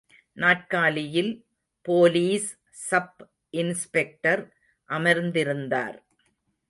[0.33, 1.45] நாற்காலியில்
[1.81, 2.49] police
[2.69, 3.21] sub
[3.49, 4.43] inspector
[4.89, 5.97] அமர்ந்திருந்தார்.